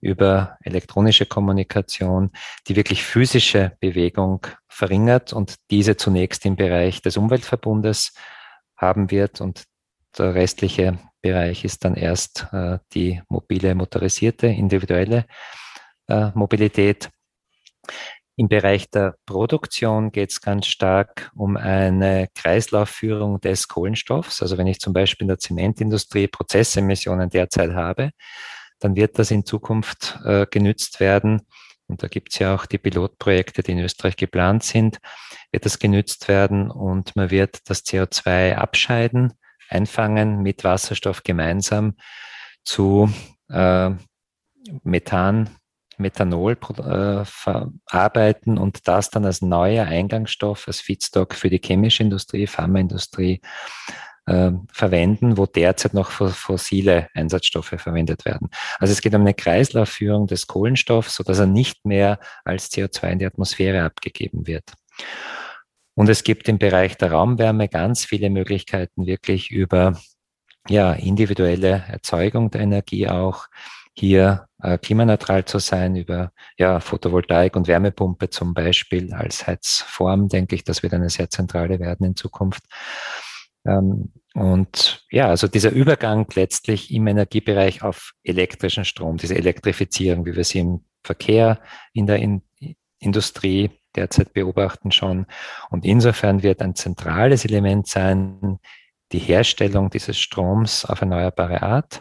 über 0.00 0.58
elektronische 0.62 1.24
Kommunikation 1.24 2.30
die 2.68 2.76
wirklich 2.76 3.02
physische 3.02 3.76
Bewegung 3.80 4.46
verringert 4.68 5.32
und 5.32 5.56
diese 5.70 5.96
zunächst 5.96 6.44
im 6.44 6.56
Bereich 6.56 7.00
des 7.00 7.16
Umweltverbundes 7.16 8.12
haben 8.76 9.10
wird 9.10 9.40
und 9.40 9.64
der 10.18 10.34
restliche 10.34 10.98
Bereich 11.22 11.64
ist 11.64 11.84
dann 11.84 11.94
erst 11.94 12.46
äh, 12.52 12.78
die 12.92 13.22
mobile, 13.28 13.74
motorisierte, 13.74 14.46
individuelle 14.46 15.26
äh, 16.08 16.30
Mobilität. 16.34 17.10
Im 18.36 18.48
Bereich 18.48 18.90
der 18.90 19.14
Produktion 19.26 20.10
geht 20.10 20.30
es 20.30 20.40
ganz 20.40 20.66
stark 20.66 21.30
um 21.36 21.56
eine 21.56 22.28
Kreislaufführung 22.34 23.40
des 23.40 23.68
Kohlenstoffs. 23.68 24.42
Also 24.42 24.58
wenn 24.58 24.66
ich 24.66 24.80
zum 24.80 24.92
Beispiel 24.92 25.24
in 25.24 25.28
der 25.28 25.38
Zementindustrie 25.38 26.26
Prozessemissionen 26.26 27.30
derzeit 27.30 27.72
habe, 27.72 28.10
dann 28.80 28.96
wird 28.96 29.18
das 29.18 29.30
in 29.30 29.46
Zukunft 29.46 30.18
äh, 30.24 30.46
genützt 30.50 30.98
werden. 30.98 31.42
Und 31.86 32.02
da 32.02 32.08
gibt 32.08 32.32
es 32.32 32.38
ja 32.38 32.54
auch 32.54 32.66
die 32.66 32.78
Pilotprojekte, 32.78 33.62
die 33.62 33.72
in 33.72 33.78
Österreich 33.78 34.16
geplant 34.16 34.64
sind, 34.64 34.98
wird 35.52 35.64
das 35.64 35.78
genützt 35.78 36.28
werden 36.28 36.70
und 36.70 37.14
man 37.14 37.30
wird 37.30 37.60
das 37.66 37.84
CO2 37.84 38.54
abscheiden 38.54 39.34
einfangen 39.74 40.42
mit 40.42 40.64
Wasserstoff 40.64 41.22
gemeinsam 41.22 41.94
zu 42.62 43.12
äh, 43.50 43.90
Methan, 44.82 45.50
Methanol 45.98 46.56
äh, 46.56 47.24
verarbeiten 47.24 48.58
und 48.58 48.88
das 48.88 49.10
dann 49.10 49.24
als 49.24 49.42
neuer 49.42 49.86
Eingangsstoff, 49.86 50.66
als 50.66 50.80
Feedstock 50.80 51.34
für 51.34 51.50
die 51.50 51.60
chemische 51.62 52.02
Industrie, 52.02 52.46
Pharmaindustrie 52.46 53.40
äh, 54.26 54.52
verwenden, 54.72 55.36
wo 55.36 55.46
derzeit 55.46 55.94
noch 55.94 56.10
fossile 56.10 57.08
Einsatzstoffe 57.14 57.74
verwendet 57.76 58.24
werden. 58.24 58.48
Also 58.78 58.92
es 58.92 59.02
geht 59.02 59.14
um 59.14 59.20
eine 59.20 59.34
Kreislaufführung 59.34 60.26
des 60.26 60.46
Kohlenstoffs, 60.46 61.14
sodass 61.14 61.38
er 61.38 61.46
nicht 61.46 61.84
mehr 61.84 62.18
als 62.44 62.70
CO2 62.70 63.12
in 63.12 63.18
die 63.18 63.26
Atmosphäre 63.26 63.84
abgegeben 63.84 64.46
wird. 64.46 64.72
Und 65.94 66.08
es 66.08 66.24
gibt 66.24 66.48
im 66.48 66.58
Bereich 66.58 66.96
der 66.96 67.12
Raumwärme 67.12 67.68
ganz 67.68 68.04
viele 68.04 68.30
Möglichkeiten, 68.30 69.06
wirklich 69.06 69.50
über 69.50 69.98
ja, 70.68 70.92
individuelle 70.92 71.84
Erzeugung 71.88 72.50
der 72.50 72.62
Energie 72.62 73.08
auch 73.08 73.46
hier 73.96 74.48
äh, 74.60 74.76
klimaneutral 74.78 75.44
zu 75.44 75.58
sein, 75.58 75.94
über 75.94 76.32
ja, 76.58 76.80
Photovoltaik 76.80 77.54
und 77.54 77.68
Wärmepumpe 77.68 78.28
zum 78.28 78.54
Beispiel 78.54 79.12
als 79.14 79.46
Heizform, 79.46 80.28
denke 80.28 80.56
ich, 80.56 80.64
das 80.64 80.82
wird 80.82 80.94
eine 80.94 81.10
sehr 81.10 81.30
zentrale 81.30 81.78
werden 81.78 82.06
in 82.06 82.16
Zukunft. 82.16 82.64
Ähm, 83.64 84.12
und 84.34 85.04
ja, 85.10 85.28
also 85.28 85.46
dieser 85.46 85.70
Übergang 85.70 86.26
letztlich 86.34 86.92
im 86.92 87.06
Energiebereich 87.06 87.82
auf 87.82 88.12
elektrischen 88.24 88.84
Strom, 88.84 89.16
diese 89.16 89.36
Elektrifizierung, 89.36 90.26
wie 90.26 90.34
wir 90.34 90.44
sie 90.44 90.58
im 90.58 90.84
Verkehr, 91.04 91.60
in 91.92 92.06
der 92.06 92.18
in 92.18 92.42
Industrie 92.98 93.70
derzeit 93.96 94.32
beobachten 94.32 94.92
schon. 94.92 95.26
Und 95.70 95.84
insofern 95.84 96.42
wird 96.42 96.60
ein 96.62 96.74
zentrales 96.74 97.44
Element 97.44 97.86
sein, 97.86 98.58
die 99.12 99.18
Herstellung 99.18 99.90
dieses 99.90 100.18
Stroms 100.18 100.84
auf 100.84 101.00
erneuerbare 101.00 101.62
Art, 101.62 102.00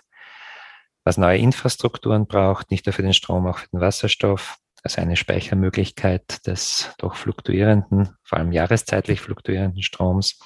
was 1.03 1.17
neue 1.17 1.38
Infrastrukturen 1.38 2.27
braucht, 2.27 2.71
nicht 2.71 2.85
nur 2.85 2.93
für 2.93 3.03
den 3.03 3.13
Strom, 3.13 3.45
auch 3.47 3.59
für 3.59 3.67
den 3.69 3.81
Wasserstoff, 3.81 4.57
also 4.83 5.01
eine 5.01 5.15
Speichermöglichkeit 5.15 6.45
des 6.45 6.91
doch 6.97 7.15
fluktuierenden, 7.15 8.09
vor 8.21 8.37
allem 8.37 8.51
jahreszeitlich 8.51 9.21
fluktuierenden 9.21 9.81
Stroms, 9.81 10.39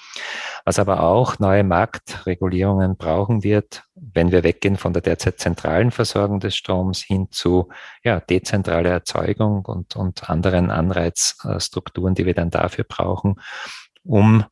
was 0.63 0.77
aber 0.77 1.01
auch 1.01 1.39
neue 1.39 1.63
Marktregulierungen 1.63 2.98
brauchen 2.98 3.44
wird, 3.44 3.84
wenn 3.96 4.32
wir 4.32 4.44
weggehen 4.44 4.77
von 4.77 4.94
der 4.94 5.01
derzeit 5.01 5.39
zentralen 5.39 5.89
Versorgung 5.89 6.39
des 6.39 6.56
Stroms 6.56 7.01
hin 7.01 7.29
zu 7.32 7.70
ja, 8.03 8.20
dezentrale 8.20 8.89
Erzeugung 8.89 9.65
und, 9.65 9.96
und 9.96 10.29
anderen 10.29 10.70
Anreizstrukturen, 10.70 12.13
die 12.13 12.27
wir 12.27 12.36
dann 12.36 12.51
dafür 12.51 12.86
brauchen, 12.88 13.41
um 14.03 14.46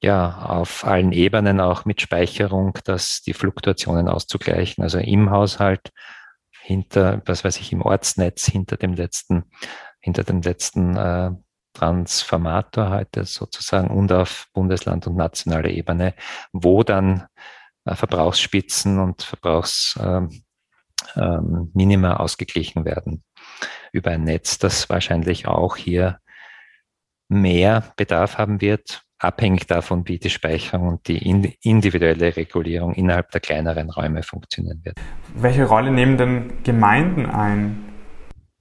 ja, 0.00 0.42
auf 0.42 0.84
allen 0.84 1.12
Ebenen 1.12 1.60
auch 1.60 1.86
mit 1.86 2.00
Speicherung, 2.02 2.78
dass 2.84 3.22
die 3.22 3.32
Fluktuationen 3.32 4.06
auszugleichen, 4.06 4.84
also 4.84 4.98
im 4.98 5.30
Haushalt, 5.30 5.90
hinter, 6.64 7.20
was 7.26 7.44
weiß 7.44 7.60
ich, 7.60 7.72
im 7.72 7.82
Ortsnetz, 7.82 8.46
hinter 8.46 8.78
dem 8.78 8.94
letzten, 8.94 9.44
hinter 10.00 10.24
dem 10.24 10.40
letzten 10.40 10.96
äh, 10.96 11.30
Transformator 11.74 12.88
heute 12.88 13.24
sozusagen 13.24 13.90
und 13.90 14.10
auf 14.12 14.48
Bundesland- 14.54 15.06
und 15.06 15.16
nationaler 15.16 15.68
Ebene, 15.68 16.14
wo 16.52 16.82
dann 16.82 17.26
äh, 17.84 17.94
Verbrauchsspitzen 17.94 18.98
und 18.98 19.22
Verbrauchsminima 19.22 20.30
ähm, 21.16 21.64
ähm, 21.76 22.04
ausgeglichen 22.06 22.86
werden 22.86 23.24
über 23.92 24.12
ein 24.12 24.24
Netz, 24.24 24.58
das 24.58 24.88
wahrscheinlich 24.88 25.46
auch 25.46 25.76
hier 25.76 26.18
mehr 27.28 27.92
Bedarf 27.96 28.38
haben 28.38 28.62
wird, 28.62 29.03
abhängig 29.18 29.66
davon, 29.66 30.06
wie 30.06 30.18
die 30.18 30.30
Speicherung 30.30 30.88
und 30.88 31.08
die 31.08 31.18
individuelle 31.62 32.36
Regulierung 32.36 32.94
innerhalb 32.94 33.30
der 33.30 33.40
kleineren 33.40 33.90
Räume 33.90 34.22
funktionieren 34.22 34.80
wird. 34.84 34.96
Welche 35.34 35.64
Rolle 35.64 35.90
nehmen 35.90 36.16
denn 36.16 36.62
Gemeinden 36.62 37.26
ein? 37.26 37.94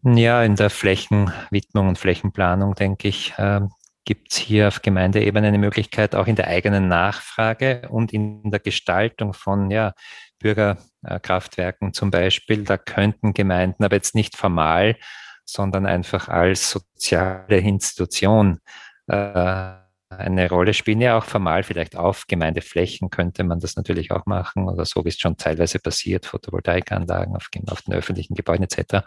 Ja, 0.03 0.43
in 0.43 0.55
der 0.55 0.69
Flächenwidmung 0.69 1.87
und 1.87 1.97
Flächenplanung, 1.97 2.75
denke 2.75 3.07
ich, 3.07 3.33
äh, 3.37 3.61
gibt 4.05 4.33
es 4.33 4.37
hier 4.37 4.67
auf 4.67 4.81
Gemeindeebene 4.81 5.47
eine 5.47 5.57
Möglichkeit, 5.57 6.13
auch 6.13 6.27
in 6.27 6.35
der 6.35 6.47
eigenen 6.47 6.89
Nachfrage 6.89 7.87
und 7.89 8.11
in 8.11 8.51
der 8.51 8.59
Gestaltung 8.59 9.33
von 9.33 9.71
ja, 9.71 9.93
Bürgerkraftwerken 10.39 11.93
zum 11.93 12.11
Beispiel. 12.11 12.63
Da 12.63 12.77
könnten 12.77 13.33
Gemeinden 13.33 13.83
aber 13.83 13.95
jetzt 13.95 14.13
nicht 14.13 14.35
formal, 14.35 14.97
sondern 15.45 15.85
einfach 15.85 16.27
als 16.27 16.69
soziale 16.71 17.59
Institution 17.59 18.59
äh, 19.07 19.82
eine 20.17 20.49
Rolle 20.49 20.73
spielen, 20.73 21.01
ja 21.01 21.17
auch 21.17 21.25
formal 21.25 21.63
vielleicht 21.63 21.95
auf 21.95 22.27
Gemeindeflächen 22.27 23.09
könnte 23.09 23.43
man 23.43 23.59
das 23.59 23.75
natürlich 23.75 24.11
auch 24.11 24.25
machen 24.25 24.67
oder 24.67 24.85
so, 24.85 25.03
wie 25.05 25.09
es 25.09 25.19
schon 25.19 25.37
teilweise 25.37 25.79
passiert, 25.79 26.25
Photovoltaikanlagen 26.25 27.35
auf, 27.35 27.49
auf 27.67 27.81
den 27.81 27.93
öffentlichen 27.93 28.35
Gebäuden 28.35 28.63
etc. 28.63 29.05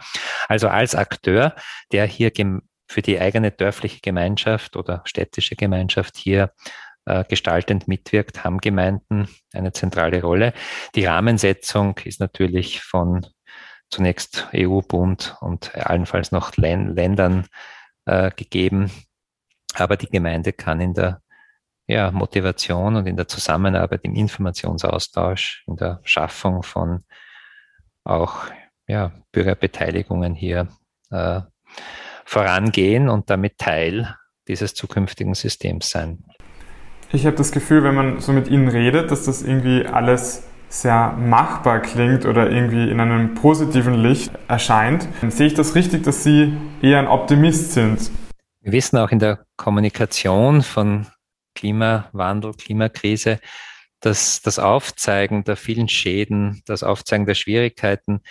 Also 0.49 0.69
als 0.69 0.95
Akteur, 0.95 1.55
der 1.93 2.07
hier 2.07 2.31
für 2.89 3.03
die 3.03 3.19
eigene 3.19 3.51
dörfliche 3.51 4.01
Gemeinschaft 4.01 4.77
oder 4.77 5.03
städtische 5.05 5.57
Gemeinschaft 5.57 6.17
hier 6.17 6.53
äh, 7.05 7.25
gestaltend 7.25 7.89
mitwirkt, 7.89 8.45
haben 8.45 8.59
Gemeinden 8.59 9.29
eine 9.53 9.73
zentrale 9.73 10.21
Rolle. 10.21 10.53
Die 10.95 11.05
Rahmensetzung 11.05 11.99
ist 12.05 12.21
natürlich 12.21 12.83
von 12.83 13.27
zunächst 13.91 14.49
EU, 14.55 14.81
Bund 14.81 15.37
und 15.41 15.75
allenfalls 15.75 16.33
noch 16.33 16.57
Ländern 16.57 17.47
äh, 18.07 18.31
gegeben. 18.31 18.91
Aber 19.79 19.97
die 19.97 20.09
Gemeinde 20.09 20.53
kann 20.53 20.81
in 20.81 20.95
der 20.95 21.21
ja, 21.87 22.11
Motivation 22.11 22.97
und 22.97 23.07
in 23.07 23.17
der 23.17 23.29
Zusammenarbeit, 23.29 24.01
im 24.03 24.15
Informationsaustausch, 24.15 25.65
in 25.67 25.77
der 25.77 26.01
Schaffung 26.05 26.63
von 26.63 27.05
auch 28.05 28.47
ja, 28.89 29.13
Bürgerbeteiligungen 29.33 30.35
hier 30.35 30.69
äh, 31.11 31.41
vorangehen 32.25 33.09
und 33.09 33.31
damit 33.31 33.59
Teil 33.59 34.15
dieses 34.49 34.75
zukünftigen 34.75 35.35
Systems 35.35 35.91
sein. 35.91 36.25
Ich 37.13 37.27
habe 37.27 37.37
das 37.37 37.53
Gefühl, 37.53 37.85
wenn 37.85 37.95
man 37.95 38.21
so 38.21 38.33
mit 38.33 38.49
Ihnen 38.49 38.69
redet, 38.69 39.11
dass 39.11 39.25
das 39.25 39.43
irgendwie 39.43 39.87
alles 39.87 40.45
sehr 40.69 41.13
machbar 41.13 41.81
klingt 41.81 42.27
oder 42.27 42.51
irgendwie 42.51 42.91
in 42.91 43.01
einem 43.01 43.35
positiven 43.35 43.95
Licht 43.95 44.33
erscheint. 44.49 45.07
Sehe 45.29 45.47
ich 45.47 45.55
das 45.55 45.77
richtig, 45.77 46.03
dass 46.03 46.25
Sie 46.25 46.57
eher 46.83 46.99
ein 46.99 47.07
Optimist 47.07 47.73
sind? 47.73 48.11
Wir 48.67 48.73
wissen 48.73 48.99
auch 48.99 49.13
in 49.13 49.21
der 49.21 49.47
Kommunikation 49.57 50.61
von 50.61 51.07
Klimawandel, 51.55 52.53
Klimakrise, 52.53 53.39
dass 54.01 54.43
das 54.43 54.59
Aufzeigen 54.59 55.45
der 55.45 55.57
vielen 55.57 55.89
Schäden, 55.89 56.63
das 56.67 56.83
Aufzeigen 56.83 57.27
der 57.27 57.37
Schwierigkeiten 57.37 58.23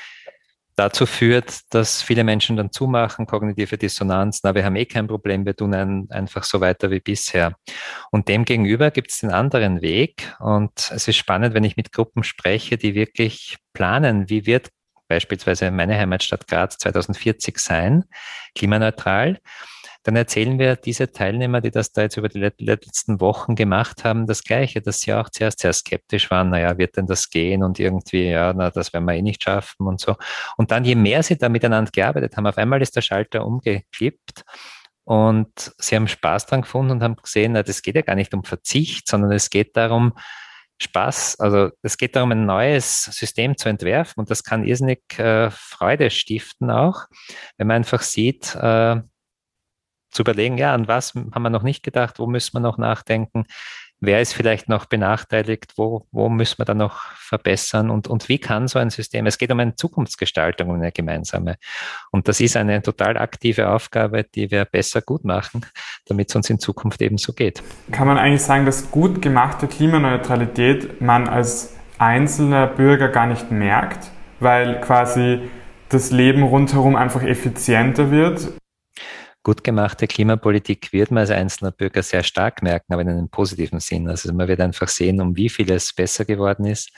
dazu 0.75 1.05
führt, 1.05 1.61
dass 1.69 2.01
viele 2.01 2.25
Menschen 2.25 2.57
dann 2.57 2.73
zumachen, 2.73 3.27
kognitive 3.27 3.77
Dissonanz, 3.77 4.41
na, 4.43 4.53
wir 4.53 4.65
haben 4.65 4.75
eh 4.75 4.83
kein 4.83 5.07
Problem, 5.07 5.45
wir 5.45 5.55
tun 5.55 5.73
ein, 5.73 6.07
einfach 6.09 6.43
so 6.43 6.59
weiter 6.59 6.91
wie 6.91 6.99
bisher. 6.99 7.55
Und 8.11 8.27
demgegenüber 8.27 8.91
gibt 8.91 9.11
es 9.11 9.19
den 9.19 9.31
anderen 9.31 9.81
Weg. 9.81 10.35
Und 10.39 10.91
es 10.91 11.07
ist 11.07 11.15
spannend, 11.15 11.53
wenn 11.53 11.63
ich 11.63 11.77
mit 11.77 11.93
Gruppen 11.93 12.25
spreche, 12.25 12.77
die 12.77 12.93
wirklich 12.93 13.55
planen, 13.71 14.29
wie 14.29 14.45
wird 14.45 14.67
beispielsweise 15.07 15.71
meine 15.71 15.97
Heimatstadt 15.97 16.45
Graz 16.45 16.77
2040 16.77 17.57
sein, 17.57 18.03
klimaneutral 18.53 19.39
dann 20.05 20.15
erzählen 20.15 20.59
wir 20.59 20.75
diese 20.75 21.11
Teilnehmer, 21.11 21.61
die 21.61 21.71
das 21.71 21.91
da 21.91 22.03
jetzt 22.03 22.15
über 22.15 22.29
die 22.29 22.51
letzten 22.59 23.19
Wochen 23.19 23.55
gemacht 23.55 24.03
haben, 24.03 24.27
das 24.27 24.43
Gleiche, 24.43 24.79
dass 24.79 24.99
sie 24.99 25.11
auch 25.13 25.29
zuerst 25.29 25.61
sehr 25.61 25.73
skeptisch 25.73 26.29
waren, 26.29 26.51
naja, 26.51 26.77
wird 26.77 26.95
denn 26.95 27.07
das 27.07 27.31
gehen 27.31 27.63
und 27.63 27.79
irgendwie, 27.79 28.29
ja, 28.29 28.53
na, 28.53 28.69
das 28.69 28.93
werden 28.93 29.05
wir 29.05 29.15
eh 29.15 29.23
nicht 29.23 29.41
schaffen 29.41 29.87
und 29.87 29.99
so. 29.99 30.15
Und 30.57 30.69
dann, 30.69 30.85
je 30.85 30.93
mehr 30.93 31.23
sie 31.23 31.39
da 31.39 31.49
miteinander 31.49 31.89
gearbeitet 31.89 32.37
haben, 32.37 32.45
auf 32.45 32.59
einmal 32.59 32.83
ist 32.83 32.95
der 32.95 33.01
Schalter 33.01 33.43
umgekippt 33.47 34.43
und 35.05 35.73
sie 35.79 35.95
haben 35.95 36.07
Spaß 36.07 36.45
dran 36.45 36.61
gefunden 36.61 36.91
und 36.91 37.01
haben 37.01 37.15
gesehen, 37.15 37.53
na, 37.53 37.63
das 37.63 37.81
geht 37.81 37.95
ja 37.95 38.03
gar 38.03 38.15
nicht 38.15 38.35
um 38.35 38.43
Verzicht, 38.43 39.07
sondern 39.07 39.31
es 39.31 39.49
geht 39.49 39.75
darum, 39.75 40.13
Spaß, 40.79 41.39
also 41.39 41.71
es 41.81 41.97
geht 41.97 42.15
darum, 42.15 42.31
ein 42.31 42.45
neues 42.45 43.05
System 43.05 43.57
zu 43.57 43.69
entwerfen 43.69 44.19
und 44.19 44.29
das 44.29 44.43
kann 44.43 44.65
irrsinnig 44.65 45.01
äh, 45.17 45.49
Freude 45.49 46.11
stiften 46.11 46.69
auch, 46.69 47.05
wenn 47.57 47.65
man 47.65 47.77
einfach 47.77 48.03
sieht, 48.03 48.53
äh, 48.53 49.01
zu 50.15 50.21
überlegen, 50.21 50.57
ja, 50.57 50.73
an 50.73 50.87
was 50.87 51.13
haben 51.13 51.41
wir 51.43 51.49
noch 51.49 51.63
nicht 51.63 51.83
gedacht, 51.83 52.19
wo 52.19 52.25
müssen 52.25 52.53
wir 52.53 52.61
noch 52.61 52.77
nachdenken, 52.77 53.45
wer 53.99 54.21
ist 54.21 54.33
vielleicht 54.33 54.69
noch 54.69 54.85
benachteiligt, 54.85 55.73
wo, 55.75 56.07
wo 56.11 56.29
müssen 56.29 56.57
wir 56.57 56.65
da 56.65 56.73
noch 56.73 57.01
verbessern 57.15 57.89
und, 57.89 58.07
und 58.07 58.29
wie 58.29 58.37
kann 58.37 58.69
so 58.69 58.79
ein 58.79 58.89
System, 58.89 59.25
es 59.25 59.37
geht 59.37 59.51
um 59.51 59.59
eine 59.59 59.75
Zukunftsgestaltung, 59.75 60.69
um 60.69 60.75
eine 60.75 60.93
gemeinsame. 60.93 61.57
Und 62.11 62.29
das 62.29 62.39
ist 62.39 62.55
eine 62.55 62.81
total 62.81 63.17
aktive 63.17 63.69
Aufgabe, 63.69 64.23
die 64.23 64.51
wir 64.51 64.63
besser 64.63 65.01
gut 65.01 65.25
machen, 65.25 65.65
damit 66.07 66.29
es 66.29 66.35
uns 66.35 66.49
in 66.49 66.59
Zukunft 66.59 67.01
eben 67.01 67.17
so 67.17 67.33
geht. 67.33 67.61
Kann 67.91 68.07
man 68.07 68.17
eigentlich 68.17 68.43
sagen, 68.43 68.65
dass 68.65 68.91
gut 68.91 69.21
gemachte 69.21 69.67
Klimaneutralität 69.67 71.01
man 71.01 71.27
als 71.27 71.75
einzelner 71.97 72.67
Bürger 72.67 73.09
gar 73.09 73.27
nicht 73.27 73.51
merkt, 73.51 74.11
weil 74.39 74.79
quasi 74.79 75.41
das 75.89 76.11
Leben 76.11 76.43
rundherum 76.43 76.95
einfach 76.95 77.23
effizienter 77.23 78.11
wird 78.11 78.53
gut 79.45 79.63
gemachte 79.63 80.07
Klimapolitik 80.07 80.91
wird 80.91 81.11
man 81.11 81.21
als 81.21 81.29
einzelner 81.29 81.71
Bürger 81.71 82.01
sehr 82.01 82.23
stark 82.23 82.63
merken, 82.63 82.91
aber 82.91 83.03
in 83.03 83.09
einem 83.09 83.29
positiven 83.29 83.79
Sinn. 83.79 84.09
Also 84.09 84.33
man 84.33 84.47
wird 84.47 84.59
einfach 84.59 84.87
sehen, 84.87 85.21
um 85.21 85.37
wie 85.37 85.49
viel 85.49 85.71
es 85.71 85.93
besser 85.93 86.25
geworden 86.25 86.65
ist, 86.65 86.91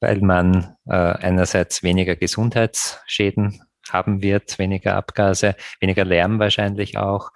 weil 0.00 0.20
man 0.20 0.76
äh, 0.86 0.94
einerseits 0.94 1.82
weniger 1.82 2.14
Gesundheitsschäden 2.14 3.60
haben 3.90 4.22
wird, 4.22 4.56
weniger 4.60 4.94
Abgase, 4.94 5.56
weniger 5.80 6.04
Lärm 6.04 6.38
wahrscheinlich 6.38 6.96
auch 6.96 7.30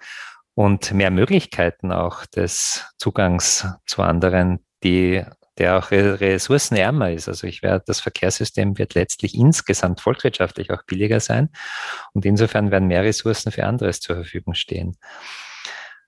und 0.55 0.93
mehr 0.93 1.11
Möglichkeiten 1.11 1.91
auch 1.91 2.25
des 2.25 2.85
Zugangs 2.97 3.67
zu 3.85 4.03
anderen, 4.03 4.59
die 4.85 5.25
der 5.57 5.77
auch 5.77 5.91
ressourcenärmer 5.91 7.11
ist. 7.11 7.27
Also 7.27 7.45
ich 7.47 7.61
werde, 7.61 7.83
das 7.85 7.99
Verkehrssystem 7.99 8.77
wird 8.77 8.95
letztlich 8.95 9.35
insgesamt 9.35 10.01
volkswirtschaftlich 10.01 10.71
auch 10.71 10.83
billiger 10.83 11.19
sein. 11.19 11.49
Und 12.13 12.25
insofern 12.25 12.71
werden 12.71 12.87
mehr 12.87 13.03
Ressourcen 13.03 13.51
für 13.51 13.65
anderes 13.65 13.99
zur 13.99 14.15
Verfügung 14.15 14.55
stehen. 14.55 14.97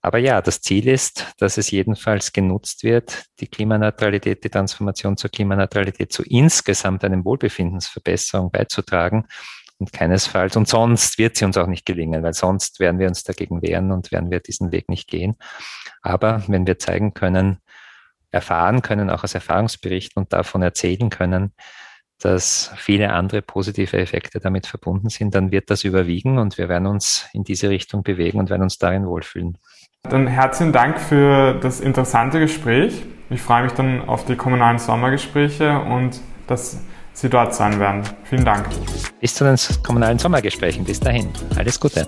Aber 0.02 0.20
ja, 0.20 0.40
das 0.40 0.62
Ziel 0.62 0.88
ist, 0.88 1.34
dass 1.40 1.58
es 1.58 1.72
jedenfalls 1.72 2.32
genutzt 2.32 2.84
wird, 2.84 3.26
die 3.40 3.48
Klimaneutralität, 3.48 4.44
die 4.44 4.52
Transformation 4.52 5.18
zur 5.18 5.32
Klimaneutralität 5.32 6.14
zu 6.14 6.22
insgesamt 6.22 7.04
einem 7.04 7.26
Wohlbefindensverbesserung 7.26 8.52
beizutragen 8.52 9.26
und 9.80 9.92
keinesfalls. 9.92 10.56
Und 10.58 10.68
sonst 10.68 11.18
wird 11.18 11.38
sie 11.38 11.46
uns 11.46 11.58
auch 11.58 11.66
nicht 11.66 11.88
gelingen, 11.88 12.22
weil 12.22 12.34
sonst 12.34 12.80
werden 12.80 13.00
wir 13.00 13.08
uns 13.08 13.24
dagegen 13.24 13.64
wehren 13.64 13.92
und 13.92 14.12
werden 14.12 14.30
wir 14.30 14.42
diesen 14.42 14.72
Weg 14.72 14.90
nicht 14.90 15.08
gehen. 15.08 15.38
Aber 16.04 16.44
wenn 16.48 16.68
wir 16.68 16.78
zeigen 16.78 17.16
können, 17.16 17.58
erfahren 18.32 18.82
können, 18.82 19.10
auch 19.10 19.24
aus 19.24 19.36
Erfahrungsberichten 19.36 20.22
und 20.22 20.34
davon 20.34 20.62
erzählen 20.62 21.10
können, 21.10 21.54
dass 22.20 22.72
viele 22.78 23.12
andere 23.12 23.42
positive 23.42 23.98
Effekte 23.98 24.40
damit 24.40 24.68
verbunden 24.68 25.10
sind, 25.10 25.36
dann 25.36 25.52
wird 25.52 25.70
das 25.70 25.84
überwiegen 25.84 26.38
und 26.38 26.58
wir 26.58 26.70
werden 26.70 26.88
uns 26.88 27.28
in 27.34 27.44
diese 27.44 27.70
Richtung 27.70 28.04
bewegen 28.04 28.40
und 28.40 28.50
werden 28.50 28.64
uns 28.64 28.78
darin 28.78 29.06
wohlfühlen. 29.06 29.58
Dann 30.04 30.28
herzlichen 30.28 30.72
Dank 30.72 31.00
für 31.00 31.56
das 31.56 31.80
interessante 31.80 32.40
Gespräch. 32.40 33.04
Ich 33.30 33.42
freue 33.42 33.64
mich 33.64 33.74
dann 33.74 34.08
auf 34.08 34.26
die 34.26 34.36
kommunalen 34.36 34.78
Sommergespräche 34.78 35.80
und 35.80 36.22
dass 36.48 36.80
Sie 37.14 37.30
dort 37.30 37.56
sein 37.56 37.80
werden. 37.80 38.04
Vielen 38.26 38.44
Dank. 38.44 38.68
Bis 39.22 39.34
zu 39.34 39.46
den 39.46 39.58
kommunalen 39.84 40.20
Sommergesprächen. 40.20 40.84
Bis 40.84 41.00
dahin. 41.00 41.30
Alles 41.58 41.80
Gute. 41.80 42.06